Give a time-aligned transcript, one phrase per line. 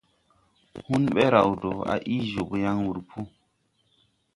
[0.85, 3.09] Hun ɓɛ raw do, a ii jobo yaŋ wur p.